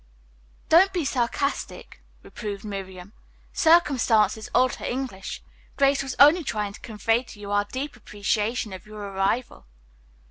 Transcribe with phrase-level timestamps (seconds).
[0.67, 3.13] "Don't be sarcastic," reproved Miriam.
[3.53, 5.43] "Circumstances alter English.
[5.77, 9.67] Grace was only trying to convey to you our deep appreciation of your arrival."